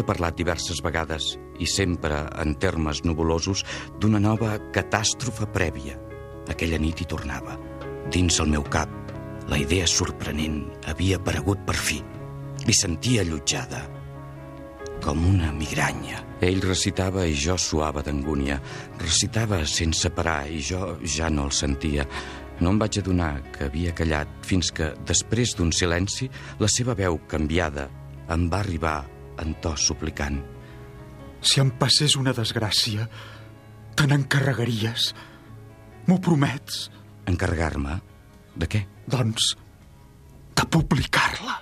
M'havia 0.00 0.14
parlat 0.16 0.36
diverses 0.38 0.78
vegades, 0.80 1.24
i 1.60 1.66
sempre 1.68 2.22
en 2.40 2.54
termes 2.56 3.02
nuvolosos, 3.04 3.60
d'una 4.00 4.16
nova 4.16 4.54
catàstrofe 4.72 5.44
prèvia. 5.52 5.98
Aquella 6.48 6.78
nit 6.80 7.02
hi 7.02 7.06
tornava. 7.10 7.58
Dins 8.08 8.38
el 8.40 8.48
meu 8.48 8.64
cap, 8.64 8.88
la 9.52 9.58
idea 9.60 9.84
sorprenent 9.84 10.62
havia 10.88 11.18
aparegut 11.20 11.60
per 11.68 11.76
fi. 11.76 11.98
Li 12.64 12.78
sentia 12.78 13.20
allotjada, 13.20 13.82
com 15.04 15.20
una 15.34 15.52
migranya. 15.52 16.24
Ell 16.40 16.64
recitava 16.64 17.28
i 17.28 17.36
jo 17.36 17.58
suava 17.60 18.00
d'angúnia. 18.00 18.56
Recitava 19.04 19.60
sense 19.68 20.08
parar 20.16 20.48
i 20.48 20.64
jo 20.64 20.94
ja 21.04 21.28
no 21.28 21.50
el 21.50 21.52
sentia. 21.52 22.08
No 22.64 22.72
em 22.72 22.80
vaig 22.80 23.02
adonar 23.04 23.34
que 23.52 23.68
havia 23.68 23.92
callat 23.92 24.32
fins 24.48 24.72
que, 24.72 24.94
després 25.04 25.58
d'un 25.60 25.76
silenci, 25.76 26.32
la 26.56 26.72
seva 26.72 26.96
veu 26.96 27.20
canviada 27.28 27.90
em 28.32 28.48
va 28.48 28.64
arribar 28.64 29.00
en 29.40 29.54
to 29.64 29.74
suplicant. 29.76 30.40
Si 31.40 31.60
em 31.62 31.70
passés 31.80 32.16
una 32.20 32.34
desgràcia, 32.36 33.08
te 33.96 34.06
n'encarregaries. 34.06 35.10
M'ho 36.08 36.20
promets? 36.20 36.86
Encarregar-me? 37.30 37.98
De 38.60 38.68
què? 38.68 38.84
Doncs, 39.10 39.54
de 40.56 40.66
publicar-la. 40.70 41.58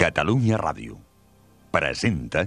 Catalunya 0.00 0.56
Ràdio 0.56 0.96
presenta 1.74 2.46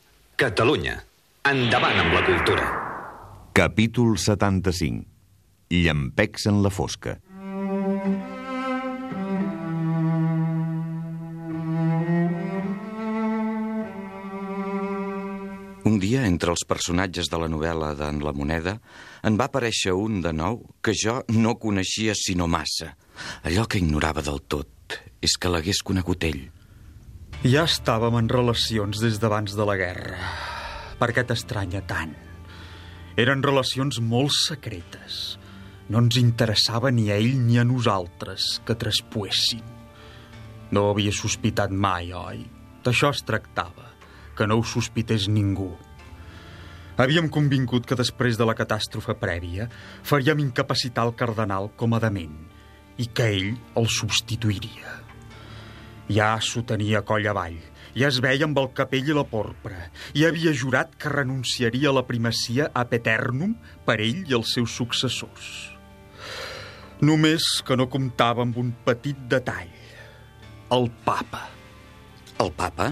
Catalunya. 0.41 0.95
Endavant 1.45 1.99
amb 2.01 2.15
la 2.15 2.21
cultura. 2.25 2.63
Capítol 3.53 4.15
75. 4.17 5.03
Llampecs 5.69 6.47
en 6.49 6.63
la 6.65 6.71
fosca. 6.73 7.11
Un 15.85 15.99
dia, 16.01 16.23
entre 16.25 16.49
els 16.55 16.65
personatges 16.65 17.29
de 17.29 17.37
la 17.37 17.49
novel·la 17.53 17.91
d'en 17.99 18.23
La 18.25 18.33
Moneda, 18.33 18.79
en 19.21 19.37
va 19.37 19.45
aparèixer 19.45 19.93
un 19.93 20.23
de 20.25 20.31
nou 20.33 20.57
que 20.81 20.95
jo 20.97 21.19
no 21.37 21.53
coneixia 21.61 22.17
sinó 22.17 22.49
massa. 22.49 22.95
Allò 23.45 23.67
que 23.69 23.77
ignorava 23.77 24.25
del 24.25 24.41
tot 24.49 24.97
és 25.21 25.37
que 25.37 25.53
l'hagués 25.53 25.83
conegut 25.85 26.25
ell. 26.25 26.41
Ja 27.39 27.63
estàvem 27.65 28.19
en 28.19 28.27
relacions 28.29 28.99
des 29.01 29.15
d'abans 29.17 29.55
de 29.57 29.65
la 29.65 29.77
guerra. 29.79 30.17
Per 30.99 31.09
què 31.15 31.23
t'estranya 31.25 31.81
tant? 31.89 32.11
Eren 33.17 33.41
relacions 33.41 33.97
molt 34.03 34.35
secretes. 34.35 35.39
No 35.89 36.03
ens 36.03 36.19
interessava 36.21 36.91
ni 36.93 37.09
a 37.09 37.17
ell 37.17 37.39
ni 37.41 37.57
a 37.57 37.65
nosaltres 37.65 38.59
que 38.67 38.77
traspuessin. 38.77 39.63
No 40.71 40.85
ho 40.85 40.91
havia 40.93 41.11
sospitat 41.15 41.73
mai, 41.73 42.13
oi? 42.13 42.45
D'això 42.85 43.09
es 43.15 43.25
tractava, 43.25 43.89
que 44.37 44.45
no 44.45 44.59
ho 44.61 44.63
sospités 44.63 45.25
ningú. 45.27 45.71
Havíem 47.01 47.27
convingut 47.33 47.89
que 47.89 47.97
després 47.97 48.37
de 48.37 48.45
la 48.45 48.53
catàstrofe 48.53 49.17
prèvia 49.17 49.65
faríem 50.05 50.45
incapacitar 50.45 51.09
el 51.09 51.15
cardenal 51.17 51.71
com 51.73 51.97
a 51.97 52.03
dement 52.03 52.37
i 53.01 53.09
que 53.09 53.31
ell 53.33 53.55
el 53.81 53.89
substituiria. 53.89 55.00
Ja 56.11 56.33
s'ho 56.43 56.63
tenia 56.67 57.03
coll 57.07 57.27
avall, 57.29 57.55
ja 57.95 58.09
es 58.09 58.17
veia 58.23 58.43
amb 58.47 58.57
el 58.59 58.71
capell 58.75 59.11
i 59.11 59.15
la 59.15 59.23
porpra, 59.27 59.85
i 60.17 60.25
havia 60.27 60.51
jurat 60.51 60.95
que 60.99 61.11
renunciaria 61.13 61.91
a 61.91 61.95
la 61.95 62.03
primacia 62.07 62.67
a 62.73 62.83
Peternum 62.89 63.53
per 63.87 63.99
ell 64.03 64.25
i 64.27 64.35
els 64.35 64.51
seus 64.57 64.75
successors. 64.75 65.51
Només 67.01 67.45
que 67.65 67.77
no 67.79 67.87
comptava 67.89 68.43
amb 68.45 68.59
un 68.61 68.73
petit 68.85 69.17
detall. 69.31 69.71
El 70.71 70.89
papa. 71.05 71.45
El 72.43 72.51
papa? 72.59 72.91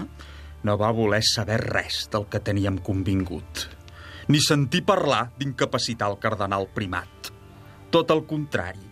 No 0.66 0.76
va 0.80 0.90
voler 0.92 1.22
saber 1.24 1.60
res 1.62 2.02
del 2.12 2.26
que 2.32 2.42
teníem 2.44 2.80
convingut. 2.84 3.68
Ni 4.28 4.40
sentir 4.44 4.82
parlar 4.88 5.28
d'incapacitar 5.38 6.10
el 6.12 6.18
cardenal 6.22 6.68
primat. 6.74 7.30
Tot 7.90 8.12
el 8.14 8.24
contrari. 8.28 8.89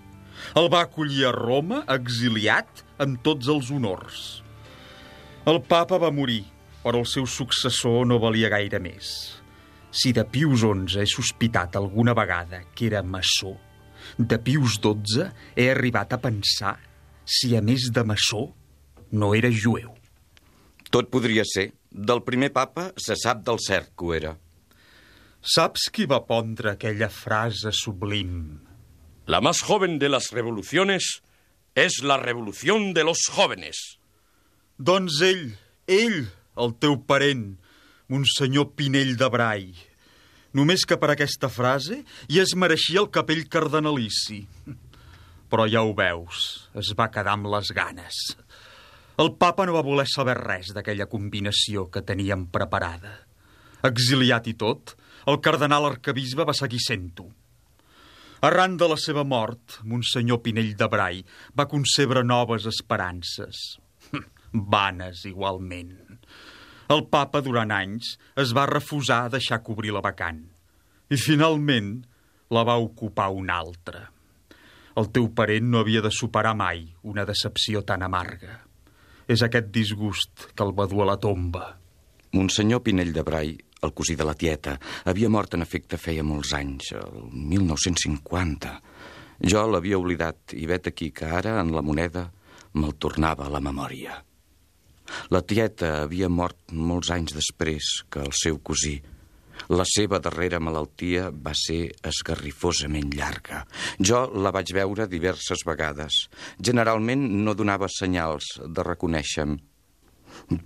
El 0.58 0.68
va 0.72 0.84
acollir 0.86 1.26
a 1.28 1.32
Roma, 1.34 1.82
exiliat, 1.94 2.84
amb 3.02 3.20
tots 3.24 3.48
els 3.52 3.70
honors. 3.74 4.42
El 5.48 5.62
papa 5.64 5.98
va 6.00 6.12
morir, 6.12 6.42
però 6.82 7.02
el 7.02 7.08
seu 7.08 7.26
successor 7.26 8.04
no 8.06 8.20
valia 8.22 8.50
gaire 8.52 8.80
més. 8.82 9.12
Si 9.90 10.12
de 10.12 10.24
Pius 10.28 10.60
XI 10.60 11.00
he 11.00 11.08
sospitat 11.08 11.78
alguna 11.78 12.14
vegada 12.14 12.60
que 12.74 12.90
era 12.90 13.02
maçó, 13.02 13.54
de 14.18 14.38
Pius 14.38 14.76
XII 14.82 15.30
he 15.56 15.70
arribat 15.72 16.12
a 16.12 16.20
pensar 16.20 16.76
si, 17.24 17.54
a 17.56 17.62
més 17.62 17.88
de 17.92 18.04
maçó, 18.04 18.48
no 19.12 19.34
era 19.36 19.50
jueu. 19.52 19.94
Tot 20.90 21.10
podria 21.12 21.44
ser. 21.44 21.70
Del 21.88 22.20
primer 22.24 22.50
papa 22.52 22.90
se 23.00 23.16
sap 23.16 23.40
del 23.44 23.60
cert 23.64 23.94
que 23.96 24.04
ho 24.04 24.14
era. 24.16 24.34
Saps 25.40 25.88
qui 25.92 26.04
va 26.08 26.20
pondre 26.28 26.74
aquella 26.74 27.08
frase 27.12 27.72
sublim? 27.72 28.67
La 29.28 29.42
más 29.42 29.60
joven 29.60 29.98
de 29.98 30.08
las 30.08 30.30
revoluciones 30.30 31.20
es 31.74 32.02
la 32.02 32.16
revolución 32.16 32.94
de 32.94 33.04
los 33.04 33.18
jóvenes. 33.30 33.98
Doncs 34.78 35.20
ell, 35.20 35.58
ell, 35.86 36.30
el 36.56 36.72
teu 36.80 36.94
parent, 37.04 37.58
Monsenyor 38.08 38.70
Pinell 38.72 39.18
de 39.20 39.26
Brai. 39.28 39.66
Només 40.56 40.86
que 40.88 40.96
per 40.96 41.10
aquesta 41.12 41.50
frase 41.52 41.98
ja 42.24 42.40
es 42.40 42.54
mereixia 42.56 43.02
el 43.02 43.10
capell 43.12 43.44
cardenalici. 43.52 44.38
Però 45.52 45.66
ja 45.68 45.82
ho 45.84 45.92
veus, 45.92 46.70
es 46.72 46.94
va 46.96 47.10
quedar 47.12 47.34
amb 47.36 47.50
les 47.52 47.68
ganes. 47.76 48.22
El 49.20 49.34
papa 49.36 49.66
no 49.68 49.74
va 49.76 49.84
voler 49.84 50.06
saber 50.08 50.38
res 50.40 50.72
d'aquella 50.72 51.04
combinació 51.12 51.90
que 51.92 52.00
teníem 52.00 52.48
preparada. 52.48 53.12
Exiliat 53.84 54.48
i 54.48 54.56
tot, 54.56 54.96
el 55.28 55.42
cardenal 55.44 55.84
arcabisbe 55.90 56.48
va 56.48 56.56
seguir 56.56 56.80
sent-ho. 56.80 57.28
Arran 58.40 58.76
de 58.78 58.86
la 58.86 58.96
seva 59.00 59.24
mort, 59.26 59.80
Monsenyor 59.82 60.38
Pinell 60.44 60.76
de 60.78 60.86
Brai 60.86 61.24
va 61.58 61.66
concebre 61.66 62.22
noves 62.22 62.68
esperances. 62.70 63.78
Vanes, 64.74 65.24
igualment. 65.26 66.20
El 66.88 67.02
papa, 67.10 67.42
durant 67.42 67.72
anys, 67.74 68.12
es 68.38 68.54
va 68.54 68.68
refusar 68.70 69.24
a 69.24 69.32
deixar 69.32 69.58
cobrir 69.66 69.90
la 69.96 70.04
vacant. 70.04 70.38
I, 71.10 71.18
finalment, 71.18 71.90
la 72.54 72.62
va 72.64 72.78
ocupar 72.78 73.26
un 73.34 73.50
altre. 73.50 74.06
El 74.98 75.10
teu 75.14 75.26
parent 75.34 75.66
no 75.72 75.82
havia 75.82 76.04
de 76.04 76.14
superar 76.14 76.54
mai 76.54 76.86
una 77.02 77.26
decepció 77.26 77.82
tan 77.82 78.06
amarga. 78.06 78.60
És 79.26 79.42
aquest 79.42 79.68
disgust 79.74 80.48
que 80.54 80.64
el 80.64 80.72
va 80.78 80.86
dur 80.86 81.02
a 81.04 81.10
la 81.10 81.18
tomba. 81.20 81.66
Monsenyor 82.38 82.84
Pinell 82.86 83.12
de 83.12 83.26
Brai, 83.26 83.52
el 83.82 83.94
cosí 83.94 84.16
de 84.18 84.26
la 84.26 84.34
tieta, 84.34 84.78
havia 85.04 85.30
mort 85.30 85.54
en 85.54 85.64
efecte 85.64 85.98
feia 86.00 86.24
molts 86.26 86.54
anys, 86.56 86.92
el 86.98 87.28
1950. 87.32 88.72
Jo 89.46 89.66
l'havia 89.70 89.98
oblidat 90.00 90.54
i 90.58 90.66
vet 90.66 90.90
aquí 90.90 91.12
que 91.14 91.28
ara, 91.30 91.60
en 91.62 91.70
la 91.74 91.84
moneda, 91.84 92.28
me'l 92.74 92.96
tornava 92.98 93.46
a 93.46 93.52
la 93.54 93.62
memòria. 93.62 94.18
La 95.32 95.40
tieta 95.40 96.02
havia 96.02 96.28
mort 96.28 96.74
molts 96.74 97.12
anys 97.14 97.36
després 97.36 98.02
que 98.12 98.20
el 98.26 98.34
seu 98.36 98.58
cosí. 98.60 98.98
La 99.74 99.84
seva 99.88 100.20
darrera 100.22 100.60
malaltia 100.62 101.30
va 101.32 101.54
ser 101.56 101.88
esgarrifosament 102.06 103.10
llarga. 103.14 103.64
Jo 103.98 104.26
la 104.30 104.52
vaig 104.54 104.70
veure 104.76 105.08
diverses 105.10 105.64
vegades. 105.66 106.28
Generalment 106.60 107.24
no 107.44 107.56
donava 107.58 107.88
senyals 107.90 108.54
de 108.62 108.86
reconèixer-me. 108.86 109.58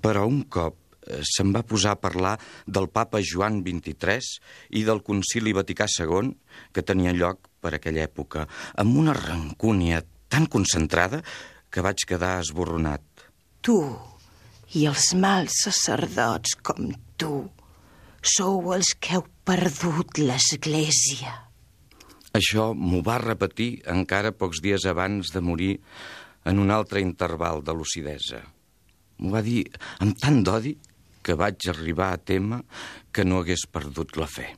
Però 0.03 0.27
un 0.29 0.43
cop 0.53 0.82
se'n 1.03 1.53
va 1.55 1.65
posar 1.67 1.97
a 1.97 2.01
parlar 2.01 2.37
del 2.67 2.89
papa 2.93 3.23
Joan 3.23 3.61
XXIII 3.67 4.79
i 4.79 4.85
del 4.87 5.03
concili 5.03 5.55
Vaticà 5.57 5.89
II 5.91 6.33
que 6.73 6.85
tenia 6.87 7.15
lloc 7.17 7.49
per 7.63 7.75
aquella 7.77 8.05
època, 8.07 8.47
amb 8.79 8.99
una 8.99 9.15
rancúnia 9.17 10.03
tan 10.33 10.47
concentrada 10.51 11.23
que 11.73 11.85
vaig 11.85 12.07
quedar 12.09 12.39
esborronat. 12.43 13.03
Tu 13.63 13.79
i 14.79 14.87
els 14.89 15.13
mals 15.19 15.63
sacerdots 15.67 16.57
com 16.65 16.93
tu 17.21 17.35
sou 18.23 18.73
els 18.75 18.95
que 19.03 19.19
heu 19.19 19.27
perdut 19.45 20.21
l'Església. 20.23 21.35
Això 22.33 22.71
m'ho 22.73 23.03
va 23.05 23.19
repetir 23.21 23.83
encara 23.93 24.33
pocs 24.33 24.63
dies 24.65 24.87
abans 24.89 25.35
de 25.35 25.43
morir 25.45 25.75
en 26.49 26.63
un 26.63 26.71
altre 26.73 27.03
interval 27.05 27.61
de 27.67 27.75
lucidesa. 27.77 28.41
M'ho 29.21 29.35
va 29.35 29.43
dir 29.45 29.67
amb 30.01 30.17
tant 30.19 30.41
d'odi 30.47 30.73
que 31.23 31.39
vaig 31.39 31.69
arribar 31.71 32.13
a 32.13 32.21
tema 32.21 32.63
que 33.13 33.25
no 33.25 33.41
hagués 33.41 33.67
perdut 33.71 34.17
la 34.21 34.29
fe. 34.31 34.49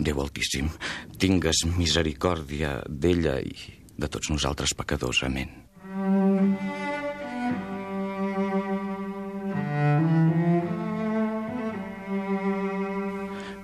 Déu 0.00 0.20
Altíssim, 0.22 0.70
tingues 1.20 1.66
misericòrdia 1.76 2.78
d'ella 2.88 3.36
i 3.44 3.54
de 4.00 4.08
tots 4.08 4.32
nosaltres 4.32 4.72
pecadors. 4.76 5.24
Amén. 5.28 5.52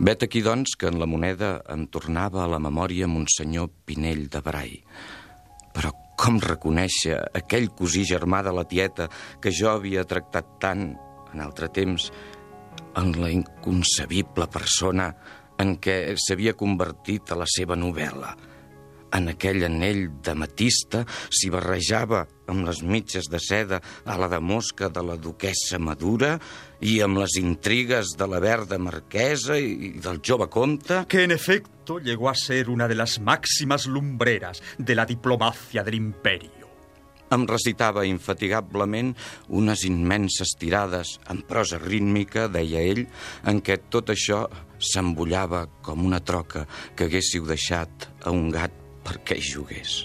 Vet 0.06 0.23
aquí, 0.23 0.43
doncs, 0.44 0.77
que 0.77 0.91
en 0.93 1.00
la 1.00 1.06
moneda 1.09 1.62
em 1.73 1.87
tornava 1.88 2.43
a 2.44 2.50
la 2.53 2.61
memòria 2.61 3.09
Monsenyor 3.09 3.71
Pinell 3.88 4.27
de 4.29 4.43
Brai. 4.44 4.75
Però 5.73 5.91
com 6.21 6.37
reconèixer 6.43 7.17
aquell 7.41 7.71
cosí 7.79 8.05
germà 8.09 8.43
de 8.44 8.53
la 8.55 8.67
tieta 8.69 9.09
que 9.41 9.50
jo 9.50 9.71
havia 9.73 10.05
tractat 10.05 10.53
tant, 10.61 10.91
en 11.32 11.44
altre 11.44 11.69
temps, 11.69 12.11
en 12.96 13.12
la 13.20 13.31
inconcebible 13.32 14.46
persona 14.52 15.11
en 15.61 15.76
què 15.81 16.14
s'havia 16.20 16.56
convertit 16.56 17.32
a 17.32 17.40
la 17.40 17.49
seva 17.49 17.78
novel·la– 17.78 18.34
en 19.17 19.31
aquell 19.31 19.64
anell 19.67 20.06
d'ametista 20.25 21.05
s'hi 21.08 21.50
barrejava 21.52 22.25
amb 22.50 22.67
les 22.67 22.82
mitges 22.87 23.31
de 23.31 23.40
seda 23.43 23.81
a 24.05 24.17
la 24.20 24.28
de 24.31 24.40
mosca 24.40 24.90
de 24.93 25.02
la 25.02 25.17
duquessa 25.17 25.78
Madura 25.82 26.37
i 26.81 26.99
amb 27.05 27.23
les 27.23 27.38
intrigues 27.40 28.14
de 28.19 28.28
la 28.28 28.40
verda 28.43 28.78
marquesa 28.78 29.58
i 29.58 29.94
del 30.02 30.20
jove 30.25 30.50
comte... 30.52 31.05
Que 31.08 31.25
en 31.25 31.32
efecto 31.32 31.99
llegó 31.99 32.28
a 32.28 32.34
ser 32.34 32.69
una 32.69 32.88
de 32.88 32.99
las 32.99 33.19
máximas 33.20 33.87
lumbreras 33.87 34.62
de 34.78 34.94
la 34.94 35.06
diplomacia 35.06 35.82
del 35.82 35.94
imperio. 35.94 36.56
Em 37.34 37.43
recitava 37.50 38.05
infatigablement 38.06 39.14
unes 39.49 39.82
immenses 39.88 40.52
tirades 40.61 41.17
en 41.32 41.40
prosa 41.49 41.81
rítmica, 41.82 42.46
deia 42.46 42.84
ell, 42.87 43.02
en 43.50 43.58
què 43.67 43.81
tot 43.90 44.12
això 44.14 44.44
s'embullava 44.78 45.64
com 45.82 46.05
una 46.06 46.20
troca 46.23 46.67
que 46.94 47.08
haguéssiu 47.08 47.49
deixat 47.49 48.11
a 48.23 48.31
un 48.31 48.52
gat 48.55 48.75
perquè 49.06 49.40
jugués. 49.43 50.05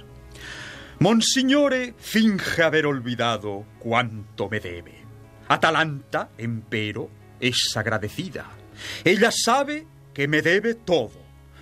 Monsignore 1.02 1.94
finge 1.98 2.62
haber 2.64 2.86
olvidado 2.86 3.66
cuánto 3.80 4.50
me 4.50 4.60
debe. 4.60 4.94
Atalanta, 5.48 6.30
empero, 6.38 7.10
es 7.40 7.76
agradecida. 7.76 8.46
Ella 9.04 9.32
sabe 9.32 9.86
que 10.14 10.28
me 10.28 10.42
debe 10.42 10.76
todo, 10.76 11.20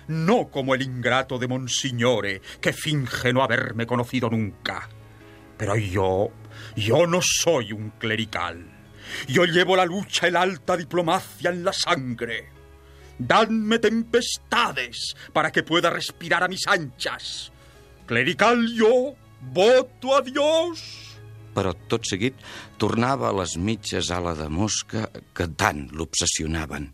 no 0.08 0.48
como 0.50 0.74
el 0.74 0.82
ingrato 0.82 1.38
de 1.38 1.48
Monsignore, 1.48 2.40
que 2.60 2.72
finge 2.72 3.32
no 3.32 3.42
haberme 3.42 3.86
conocido 3.86 4.28
nunca. 4.28 4.88
Pero 5.60 5.76
yo, 5.76 6.30
yo 6.74 7.06
no 7.06 7.20
soy 7.20 7.72
un 7.72 7.90
clerical. 7.98 8.64
Yo 9.28 9.44
llevo 9.44 9.76
la 9.76 9.84
lucha 9.84 10.26
y 10.26 10.30
la 10.30 10.40
alta 10.40 10.74
diplomacia 10.74 11.50
en 11.50 11.64
la 11.64 11.74
sangre. 11.74 12.48
Dadme 13.18 13.78
tempestades 13.78 15.14
para 15.34 15.52
que 15.52 15.62
pueda 15.62 15.90
respirar 15.90 16.42
a 16.42 16.48
mis 16.48 16.66
anchas. 16.66 17.52
Clerical 18.06 18.72
yo, 18.74 19.14
voto 19.52 20.16
a 20.16 20.22
Dios. 20.22 20.80
Però 21.52 21.74
tot 21.90 22.06
seguit 22.08 22.38
tornava 22.78 23.28
a 23.28 23.34
les 23.34 23.58
mitges 23.58 24.08
ala 24.14 24.32
de 24.38 24.46
mosca 24.48 25.08
que 25.34 25.48
tant 25.60 25.88
l'obsessionaven. 25.92 26.86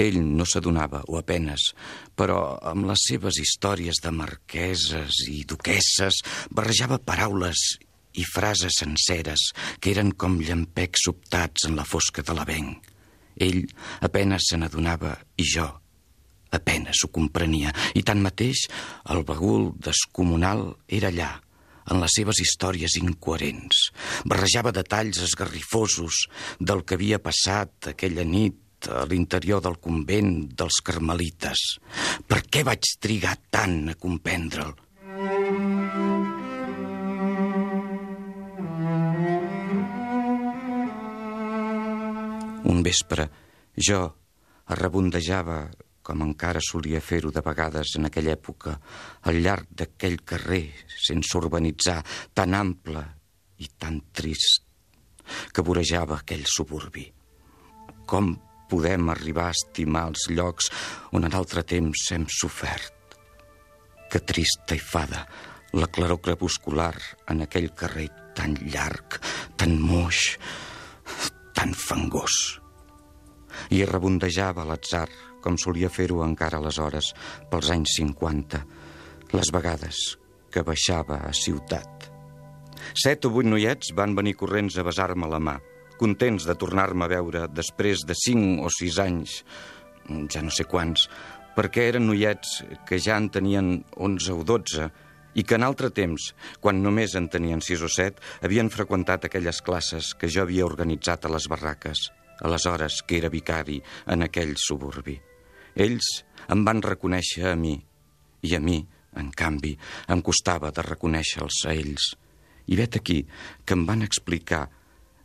Ell 0.00 0.20
no 0.22 0.46
s'adonava, 0.48 1.02
o 1.08 1.18
apenes, 1.20 1.72
però 2.16 2.56
amb 2.72 2.88
les 2.88 3.04
seves 3.10 3.38
històries 3.42 4.00
de 4.02 4.12
marqueses 4.14 5.22
i 5.28 5.42
duquesses 5.48 6.22
barrejava 6.50 7.00
paraules 7.02 7.76
i 8.16 8.24
frases 8.28 8.80
senceres 8.82 9.50
que 9.80 9.92
eren 9.92 10.12
com 10.12 10.40
llampecs 10.40 11.06
sobtats 11.08 11.68
en 11.68 11.76
la 11.76 11.88
fosca 11.88 12.24
de 12.24 12.36
l'avenc. 12.36 12.90
Ell 13.40 13.62
apenes 14.04 14.50
se 14.50 14.58
n'adonava 14.60 15.14
i 15.40 15.46
jo 15.48 15.68
apenes 16.52 17.00
ho 17.04 17.08
comprenia. 17.08 17.72
I 17.96 18.04
tanmateix 18.04 18.66
el 19.12 19.24
bagul 19.28 19.70
descomunal 19.80 20.66
era 20.86 21.08
allà, 21.08 21.30
en 21.90 21.98
les 21.98 22.14
seves 22.14 22.38
històries 22.44 22.94
incoherents. 23.00 23.88
Barrejava 24.28 24.70
detalls 24.74 25.22
esgarrifosos 25.24 26.26
del 26.60 26.84
que 26.86 26.98
havia 26.98 27.18
passat 27.22 27.92
aquella 27.94 28.26
nit 28.28 28.60
a 28.90 29.04
l'interior 29.08 29.62
del 29.62 29.78
convent 29.82 30.48
dels 30.58 30.80
carmelites. 30.84 31.62
Per 32.26 32.40
què 32.48 32.64
vaig 32.66 32.94
trigar 33.02 33.36
tant 33.50 33.92
a 33.92 33.96
comprendre'l? 33.98 34.74
Un 42.72 42.82
vespre, 42.82 43.28
jo 43.76 44.02
arrebondejava, 44.72 45.62
com 46.02 46.22
encara 46.24 46.60
solia 46.62 47.00
fer-ho 47.00 47.30
de 47.30 47.42
vegades 47.44 47.94
en 47.98 48.08
aquella 48.08 48.34
època, 48.34 48.74
al 49.30 49.38
llarg 49.42 49.68
d'aquell 49.70 50.22
carrer, 50.26 50.64
sense 50.90 51.36
urbanitzar, 51.38 52.00
tan 52.34 52.54
ample 52.58 53.02
i 53.62 53.68
tan 53.78 54.00
trist, 54.12 54.64
que 55.54 55.62
vorejava 55.62 56.18
aquell 56.18 56.42
suburbi. 56.50 57.06
Com 58.10 58.32
podem 58.70 59.10
arribar 59.12 59.48
a 59.50 59.56
estimar 59.56 60.06
els 60.10 60.28
llocs 60.30 60.70
on 61.12 61.26
en 61.28 61.34
altre 61.38 61.64
temps 61.66 62.10
hem 62.14 62.26
sofert? 62.30 63.16
Que 64.12 64.20
trista 64.20 64.76
i 64.76 64.82
fada 64.82 65.24
la 65.72 65.88
claror 65.88 66.20
crepuscular 66.20 66.94
en 67.32 67.44
aquell 67.46 67.70
carrer 67.72 68.10
tan 68.36 68.56
llarg, 68.60 69.18
tan 69.56 69.78
moix, 69.80 70.36
tan 71.56 71.72
fangós. 71.76 72.58
I 73.72 73.84
rebondejava 73.88 74.66
l'atzar, 74.68 75.08
com 75.42 75.56
solia 75.58 75.90
fer-ho 75.92 76.22
encara 76.24 76.60
aleshores, 76.60 77.12
pels 77.50 77.72
anys 77.72 77.96
50, 77.98 78.60
les 79.32 79.52
vegades 79.52 80.02
que 80.52 80.64
baixava 80.64 81.22
a 81.24 81.32
ciutat. 81.32 82.08
Set 82.98 83.24
o 83.24 83.32
vuit 83.32 83.48
noiets 83.48 83.94
van 83.96 84.16
venir 84.18 84.36
corrents 84.36 84.76
a 84.76 84.84
besar-me 84.84 85.28
la 85.30 85.40
mà, 85.40 85.56
contents 86.00 86.46
de 86.48 86.56
tornar-me 86.58 87.06
a 87.06 87.12
veure 87.12 87.46
després 87.52 88.06
de 88.08 88.16
cinc 88.18 88.64
o 88.64 88.70
sis 88.72 88.98
anys, 89.02 89.42
ja 90.32 90.42
no 90.42 90.50
sé 90.50 90.66
quants, 90.68 91.08
perquè 91.56 91.88
eren 91.90 92.06
noiets 92.08 92.62
que 92.88 92.98
ja 93.02 93.18
en 93.20 93.28
tenien 93.32 93.74
11 93.96 94.38
o 94.38 94.44
12 94.48 94.88
i 95.34 95.44
que 95.48 95.56
en 95.56 95.64
altre 95.64 95.90
temps, 95.94 96.32
quan 96.60 96.82
només 96.84 97.14
en 97.16 97.28
tenien 97.32 97.62
sis 97.64 97.80
o 97.80 97.88
set, 97.88 98.18
havien 98.44 98.70
freqüentat 98.72 99.26
aquelles 99.28 99.62
classes 99.64 100.12
que 100.18 100.28
jo 100.28 100.44
havia 100.44 100.66
organitzat 100.66 101.24
a 101.24 101.32
les 101.32 101.48
barraques, 101.48 102.10
aleshores 102.42 103.00
que 103.06 103.18
era 103.20 103.32
vicari 103.32 103.80
en 104.12 104.26
aquell 104.26 104.56
suburbi. 104.60 105.16
Ells 105.74 106.08
em 106.52 106.64
van 106.66 106.82
reconèixer 106.84 107.46
a 107.52 107.56
mi, 107.56 107.78
i 108.42 108.56
a 108.56 108.60
mi, 108.60 108.82
en 109.16 109.30
canvi, 109.36 109.72
em 110.12 110.20
costava 110.24 110.72
de 110.72 110.84
reconèixer-los 110.84 111.64
a 111.68 111.74
ells. 111.76 112.12
I 112.68 112.76
vet 112.78 112.96
aquí 113.00 113.22
que 113.64 113.76
em 113.76 113.86
van 113.88 114.04
explicar 114.04 114.66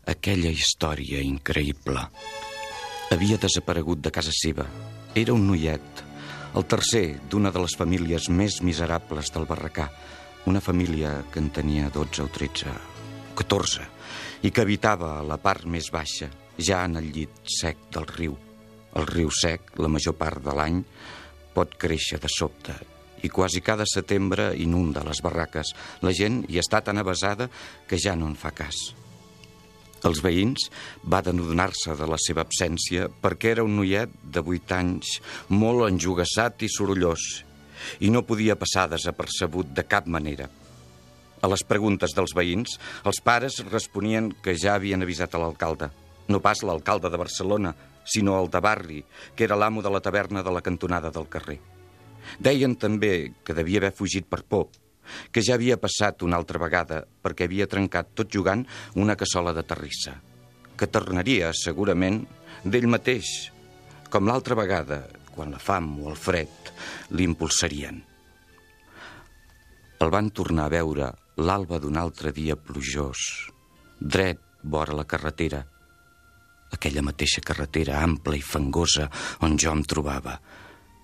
aquella 0.08 0.52
història 0.54 1.22
increïble. 1.24 2.02
Havia 3.12 3.40
desaparegut 3.40 4.02
de 4.04 4.12
casa 4.12 4.34
seva. 4.36 4.66
Era 5.16 5.36
un 5.36 5.46
noiet, 5.48 6.04
el 6.56 6.66
tercer 6.66 7.20
d'una 7.30 7.52
de 7.52 7.62
les 7.62 7.76
famílies 7.78 8.30
més 8.34 8.62
miserables 8.64 9.32
del 9.36 9.48
Barracà, 9.50 9.90
una 10.48 10.64
família 10.64 11.14
que 11.32 11.44
en 11.44 11.52
tenia 11.54 11.92
12 11.94 12.24
o 12.24 12.28
13, 12.34 12.74
14, 13.38 13.88
i 14.48 14.52
que 14.52 14.64
habitava 14.64 15.18
a 15.18 15.24
la 15.28 15.38
part 15.38 15.68
més 15.68 15.92
baixa, 15.94 16.30
ja 16.58 16.84
en 16.88 16.98
el 16.98 17.12
llit 17.14 17.42
sec 17.60 17.90
del 17.94 18.08
riu. 18.10 18.38
El 18.98 19.08
riu 19.10 19.30
sec, 19.30 19.76
la 19.78 19.92
major 19.92 20.16
part 20.18 20.42
de 20.44 20.56
l'any, 20.56 20.84
pot 21.54 21.76
créixer 21.78 22.22
de 22.24 22.32
sobte 22.32 22.76
i 23.26 23.30
quasi 23.34 23.64
cada 23.66 23.86
setembre 23.90 24.52
inunda 24.62 25.02
les 25.06 25.24
barraques. 25.26 25.74
La 26.06 26.14
gent 26.14 26.44
hi 26.48 26.62
està 26.62 26.84
tan 26.86 27.02
avasada 27.02 27.50
que 27.90 27.98
ja 27.98 28.16
no 28.16 28.30
en 28.30 28.38
fa 28.38 28.54
cas. 28.54 28.94
Els 30.06 30.22
veïns 30.22 30.68
van 31.04 31.32
adonar-se 31.32 31.96
de 31.98 32.08
la 32.10 32.20
seva 32.22 32.44
absència 32.46 33.08
perquè 33.24 33.56
era 33.56 33.66
un 33.66 33.76
noiet 33.80 34.14
de 34.22 34.44
8 34.44 34.76
anys, 34.78 35.18
molt 35.50 35.88
enjugassat 35.88 36.62
i 36.62 36.70
sorollós, 36.70 37.26
i 38.00 38.12
no 38.14 38.26
podia 38.28 38.58
passar 38.60 38.88
desapercebut 38.92 39.74
de 39.74 39.86
cap 39.90 40.06
manera. 40.06 40.50
A 41.42 41.50
les 41.50 41.64
preguntes 41.64 42.14
dels 42.18 42.34
veïns, 42.38 42.78
els 43.06 43.22
pares 43.22 43.60
responien 43.72 44.32
que 44.44 44.58
ja 44.58 44.76
havien 44.76 45.06
avisat 45.06 45.36
a 45.36 45.42
l'alcalde. 45.42 45.90
No 46.28 46.42
pas 46.42 46.64
l'alcalde 46.66 47.10
de 47.14 47.20
Barcelona, 47.22 47.76
sinó 48.08 48.40
el 48.42 48.50
de 48.50 48.62
Barri, 48.62 49.04
que 49.36 49.46
era 49.46 49.58
l'amo 49.58 49.82
de 49.82 49.92
la 49.94 50.02
taverna 50.02 50.44
de 50.44 50.54
la 50.54 50.64
cantonada 50.66 51.12
del 51.14 51.30
carrer. 51.30 51.60
Deien 52.40 52.76
també 52.76 53.34
que 53.46 53.56
devia 53.56 53.80
haver 53.80 53.94
fugit 53.96 54.26
per 54.28 54.42
por, 54.44 54.68
que 55.32 55.44
ja 55.44 55.56
havia 55.56 55.78
passat 55.82 56.24
una 56.26 56.40
altra 56.40 56.62
vegada 56.62 57.04
perquè 57.24 57.48
havia 57.48 57.70
trencat 57.70 58.14
tot 58.18 58.32
jugant 58.34 58.66
una 58.96 59.16
cassola 59.20 59.54
de 59.54 59.64
terrissa, 59.64 60.18
que 60.78 60.88
tornaria, 60.88 61.52
segurament, 61.54 62.24
d'ell 62.64 62.90
mateix, 62.92 63.52
com 64.10 64.28
l'altra 64.28 64.56
vegada, 64.58 65.04
quan 65.34 65.54
la 65.54 65.62
fam 65.62 65.94
o 66.02 66.10
el 66.12 66.18
fred 66.18 66.72
l'impulsarien. 67.14 68.02
El 69.98 70.14
van 70.14 70.30
tornar 70.30 70.68
a 70.68 70.74
veure 70.74 71.14
l'alba 71.42 71.80
d'un 71.82 71.98
altre 71.98 72.34
dia 72.34 72.58
plujós, 72.58 73.50
dret 74.00 74.42
vora 74.64 74.96
la 74.98 75.06
carretera, 75.10 75.64
aquella 76.74 77.04
mateixa 77.06 77.42
carretera 77.42 78.02
ampla 78.04 78.36
i 78.38 78.44
fangosa 78.44 79.08
on 79.46 79.58
jo 79.58 79.72
em 79.74 79.84
trobava. 79.88 80.38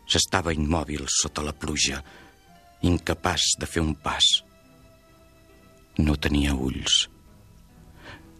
S'estava 0.09 0.53
immòbil 0.53 1.05
sota 1.07 1.45
la 1.45 1.53
pluja, 1.55 2.01
incapaç 2.83 3.55
de 3.59 3.67
fer 3.69 3.81
un 3.83 3.95
pas. 3.95 4.27
No 5.97 6.15
tenia 6.19 6.53
ulls. 6.53 7.07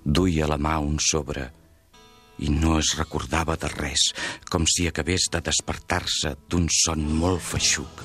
Duia 0.04 0.48
la 0.52 0.60
mà 0.60 0.78
un 0.84 1.00
sobre 1.00 1.50
i 2.44 2.50
no 2.50 2.78
es 2.80 2.96
recordava 2.98 3.56
de 3.62 3.70
res, 3.72 4.10
com 4.50 4.66
si 4.68 4.88
acabés 4.90 5.30
de 5.32 5.40
despertar-se 5.46 6.34
d'un 6.50 6.66
son 6.74 7.06
molt 7.20 7.44
feixuc. 7.46 8.04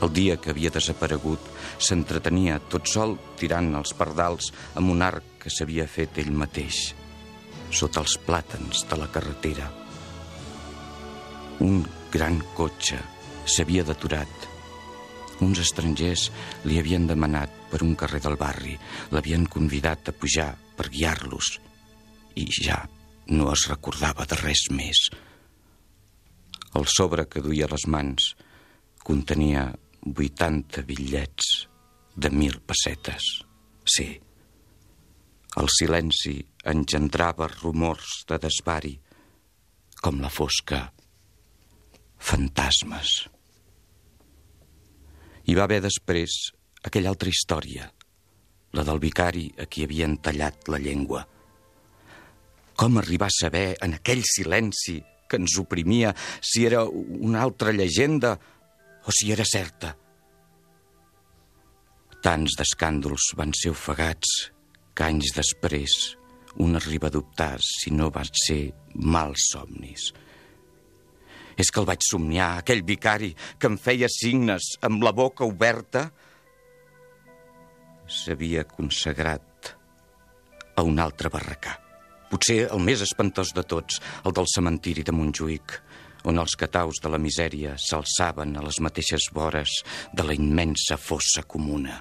El 0.00 0.12
dia 0.16 0.36
que 0.40 0.54
havia 0.54 0.72
desaparegut, 0.72 1.42
s'entretenia 1.76 2.60
tot 2.72 2.88
sol 2.88 3.16
tirant 3.40 3.74
els 3.76 3.92
pardals 3.96 4.52
amb 4.78 4.94
un 4.94 5.02
arc 5.04 5.26
que 5.42 5.52
s'havia 5.52 5.88
fet 5.90 6.20
ell 6.22 6.32
mateix, 6.32 6.94
sota 7.70 8.00
els 8.00 8.16
plàtans 8.24 8.86
de 8.88 9.00
la 9.00 9.10
carretera. 9.12 9.68
Un 11.66 11.82
gran 12.14 12.40
cotxe 12.56 13.02
s'havia 13.44 13.84
deturat. 13.84 14.49
Uns 15.40 15.60
estrangers 15.62 16.28
li 16.68 16.78
havien 16.80 17.06
demanat 17.08 17.52
per 17.70 17.82
un 17.86 17.94
carrer 17.96 18.20
del 18.24 18.36
barri, 18.40 18.76
l'havien 19.14 19.46
convidat 19.48 20.10
a 20.10 20.16
pujar 20.16 20.52
per 20.76 20.90
guiar-los 20.92 21.56
i 22.40 22.46
ja 22.50 22.78
no 23.34 23.50
es 23.52 23.66
recordava 23.70 24.26
de 24.28 24.38
res 24.40 24.66
més. 24.74 25.08
El 26.76 26.86
sobre 26.86 27.26
que 27.30 27.42
duia 27.42 27.66
a 27.66 27.72
les 27.72 27.86
mans 27.90 28.32
contenia 29.04 29.66
80 30.06 30.84
bitllets 30.86 31.50
de 32.16 32.30
mil 32.30 32.60
pessetes. 32.66 33.26
Sí, 33.84 34.08
el 35.60 35.68
silenci 35.72 36.36
engendrava 36.70 37.48
rumors 37.56 38.20
de 38.28 38.38
desvari, 38.38 38.94
com 40.00 40.20
la 40.22 40.30
fosca 40.30 40.84
fantasmes. 42.20 43.16
Hi 45.50 45.54
va 45.58 45.64
haver 45.66 45.80
després 45.82 46.34
aquella 46.86 47.10
altra 47.10 47.26
història, 47.26 47.88
la 48.78 48.82
del 48.86 49.00
vicari 49.02 49.48
a 49.58 49.64
qui 49.66 49.82
havien 49.82 50.12
tallat 50.22 50.68
la 50.70 50.78
llengua. 50.78 51.24
Com 52.78 53.00
arribar 53.00 53.26
a 53.32 53.34
saber 53.34 53.64
en 53.82 53.96
aquell 53.96 54.22
silenci 54.22 55.00
que 55.26 55.40
ens 55.42 55.56
oprimia 55.58 56.12
si 56.38 56.62
era 56.68 56.84
una 56.84 57.42
altra 57.42 57.74
llegenda 57.74 58.36
o 59.02 59.16
si 59.16 59.32
era 59.34 59.48
certa? 59.48 59.90
Tants 62.22 62.54
d'escàndols 62.60 63.32
van 63.42 63.50
ser 63.50 63.74
ofegats 63.74 64.38
que 64.94 65.10
anys 65.10 65.34
després 65.34 65.98
un 66.62 66.78
arriba 66.78 67.10
a 67.10 67.16
dubtar 67.18 67.56
si 67.58 67.90
no 67.90 68.12
van 68.14 68.30
ser 68.46 68.68
mals 68.94 69.50
somnis. 69.50 70.12
És 71.60 71.68
que 71.68 71.82
el 71.82 71.88
vaig 71.88 72.04
somniar, 72.06 72.54
aquell 72.60 72.80
vicari 72.86 73.34
que 73.60 73.68
em 73.68 73.76
feia 73.76 74.08
signes 74.08 74.72
amb 74.86 75.04
la 75.04 75.12
boca 75.12 75.44
oberta, 75.44 76.06
s'havia 78.10 78.64
consagrat 78.64 79.74
a 80.76 80.84
un 80.86 80.98
altre 81.02 81.30
barracà. 81.32 81.76
Potser 82.30 82.62
el 82.70 82.82
més 82.86 83.02
espantós 83.04 83.52
de 83.54 83.64
tots, 83.66 83.98
el 84.24 84.34
del 84.34 84.48
cementiri 84.48 85.04
de 85.06 85.12
Montjuïc, 85.14 85.74
on 86.30 86.38
els 86.38 86.54
cataus 86.58 87.00
de 87.02 87.10
la 87.12 87.18
misèria 87.20 87.74
s'alçaven 87.80 88.54
a 88.56 88.64
les 88.64 88.78
mateixes 88.84 89.30
vores 89.34 89.80
de 90.16 90.26
la 90.26 90.36
immensa 90.36 90.98
fossa 91.00 91.44
comuna. 91.48 91.96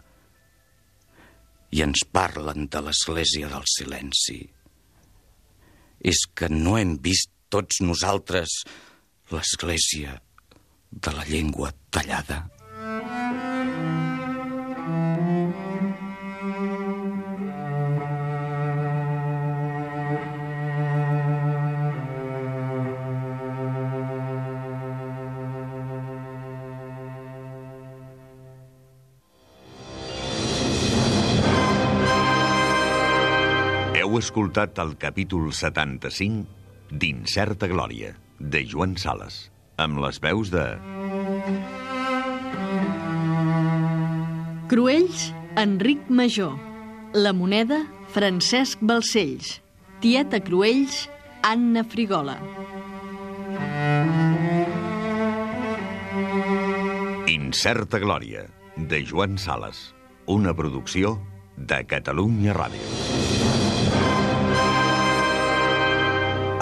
I 1.72 1.84
ens 1.86 2.04
parlen 2.12 2.68
de 2.72 2.82
l'església 2.86 3.50
del 3.52 3.66
silenci. 3.70 4.40
És 6.00 6.24
que 6.36 6.50
no 6.52 6.78
hem 6.80 6.96
vist 7.04 7.32
tots 7.54 7.82
nosaltres 7.82 8.62
l'església 9.32 10.16
de 10.90 11.12
la 11.14 11.26
llengua 11.28 11.70
tallada? 11.94 12.46
Heu 34.00 34.18
escoltat 34.18 34.80
el 34.82 34.96
capítol 34.98 35.52
75 35.54 36.90
d'Incerta 36.90 37.68
Glòria, 37.70 38.16
de 38.40 38.64
Joan 38.66 38.96
Sales, 38.98 39.50
amb 39.78 40.00
les 40.04 40.20
veus 40.24 40.52
de... 40.54 40.66
Cruells, 44.70 45.30
Enric 45.58 46.10
Major. 46.10 46.56
La 47.14 47.34
moneda, 47.34 47.84
Francesc 48.14 48.80
Balcells. 48.82 49.60
Tieta 50.00 50.40
Cruells, 50.40 51.10
Anna 51.44 51.84
Frigola. 51.84 52.38
Incerta 57.28 58.00
Glòria, 58.00 58.46
de 58.76 59.04
Joan 59.06 59.38
Sales, 59.38 59.90
una 60.28 60.54
producció 60.54 61.18
de 61.58 61.84
Catalunya 61.90 62.54
Ràdio. 62.56 63.19